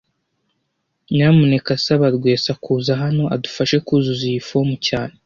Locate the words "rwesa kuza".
2.15-2.91